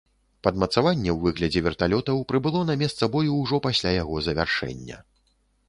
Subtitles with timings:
[0.45, 4.97] Падмацаванне ў выглядзе верталётаў прыбыло на месца бою ўжо пасля яго завяршэння.